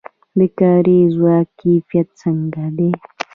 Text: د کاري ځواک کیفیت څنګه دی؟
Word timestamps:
د 0.37 0.39
کاري 0.59 0.99
ځواک 1.15 1.47
کیفیت 1.61 2.07
څنګه 2.21 2.63
دی؟ 2.77 2.89